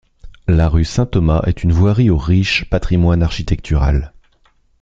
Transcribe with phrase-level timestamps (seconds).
[0.47, 4.13] La rue Saint-Thomas est une voirie au riche patrimoine architectural.